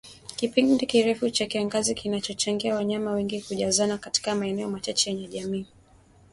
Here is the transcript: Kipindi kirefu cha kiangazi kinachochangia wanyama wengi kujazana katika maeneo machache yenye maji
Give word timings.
Kipindi 0.35 0.85
kirefu 0.85 1.29
cha 1.29 1.45
kiangazi 1.45 1.95
kinachochangia 1.95 2.75
wanyama 2.75 3.11
wengi 3.11 3.41
kujazana 3.41 3.97
katika 3.97 4.35
maeneo 4.35 4.69
machache 4.69 5.09
yenye 5.09 5.45
maji 5.47 5.65